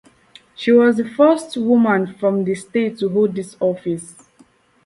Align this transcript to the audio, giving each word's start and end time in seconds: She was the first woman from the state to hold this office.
She 0.55 0.71
was 0.71 0.97
the 0.97 1.05
first 1.07 1.55
woman 1.57 2.15
from 2.15 2.43
the 2.43 2.55
state 2.55 2.97
to 2.97 3.09
hold 3.09 3.35
this 3.35 3.55
office. 3.59 4.15